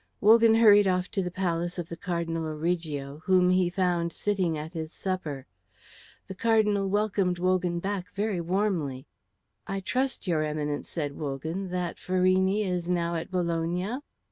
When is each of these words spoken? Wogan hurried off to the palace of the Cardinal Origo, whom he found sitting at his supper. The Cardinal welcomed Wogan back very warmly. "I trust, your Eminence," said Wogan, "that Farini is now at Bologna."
Wogan 0.19 0.55
hurried 0.55 0.87
off 0.87 1.11
to 1.11 1.21
the 1.21 1.29
palace 1.29 1.77
of 1.77 1.87
the 1.87 1.95
Cardinal 1.95 2.43
Origo, 2.47 3.21
whom 3.25 3.51
he 3.51 3.69
found 3.69 4.11
sitting 4.11 4.57
at 4.57 4.73
his 4.73 4.91
supper. 4.91 5.45
The 6.25 6.33
Cardinal 6.33 6.87
welcomed 6.89 7.37
Wogan 7.37 7.77
back 7.79 8.11
very 8.15 8.41
warmly. 8.41 9.05
"I 9.67 9.79
trust, 9.79 10.25
your 10.25 10.41
Eminence," 10.41 10.89
said 10.89 11.13
Wogan, 11.13 11.69
"that 11.69 11.99
Farini 11.99 12.63
is 12.63 12.89
now 12.89 13.15
at 13.15 13.29
Bologna." 13.29 13.99